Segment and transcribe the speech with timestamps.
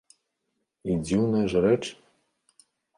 [0.89, 1.79] І дзіўная ж рэч.